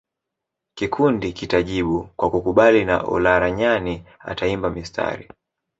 [0.75, 5.29] Kikundi kitajibu kwa kukubali na Olaranyani ataimba mistari